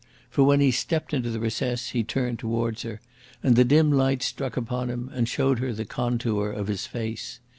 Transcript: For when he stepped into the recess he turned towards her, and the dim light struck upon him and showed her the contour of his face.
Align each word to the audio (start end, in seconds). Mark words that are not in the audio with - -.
For 0.31 0.43
when 0.43 0.61
he 0.61 0.71
stepped 0.71 1.13
into 1.13 1.29
the 1.29 1.39
recess 1.39 1.89
he 1.91 2.03
turned 2.03 2.39
towards 2.39 2.81
her, 2.81 3.01
and 3.43 3.55
the 3.55 3.63
dim 3.63 3.91
light 3.91 4.23
struck 4.23 4.57
upon 4.57 4.89
him 4.89 5.11
and 5.13 5.29
showed 5.29 5.59
her 5.59 5.73
the 5.73 5.85
contour 5.85 6.49
of 6.49 6.65
his 6.69 6.87
face. 6.87 7.39